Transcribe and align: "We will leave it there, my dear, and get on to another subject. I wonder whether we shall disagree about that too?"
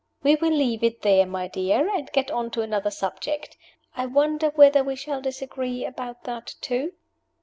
"We 0.23 0.33
will 0.33 0.49
leave 0.49 0.83
it 0.83 1.03
there, 1.03 1.27
my 1.27 1.47
dear, 1.47 1.87
and 1.87 2.11
get 2.11 2.31
on 2.31 2.49
to 2.57 2.61
another 2.63 2.89
subject. 2.89 3.55
I 3.95 4.07
wonder 4.07 4.49
whether 4.55 4.83
we 4.83 4.95
shall 4.95 5.21
disagree 5.21 5.85
about 5.85 6.23
that 6.23 6.55
too?" 6.59 6.93